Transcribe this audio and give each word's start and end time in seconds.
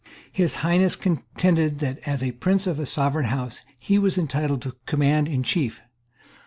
His 0.31 0.55
Highness 0.65 0.95
contended 0.95 1.77
that, 1.77 1.99
as 2.07 2.23
a 2.23 2.31
prince 2.31 2.65
of 2.65 2.79
a 2.79 2.87
sovereign 2.87 3.25
house, 3.25 3.61
he 3.79 3.99
was 3.99 4.17
entitled 4.17 4.63
to 4.63 4.75
command 4.87 5.27
in 5.27 5.43
chief. 5.43 5.83